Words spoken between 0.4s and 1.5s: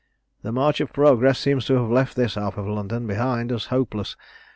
"The march of progress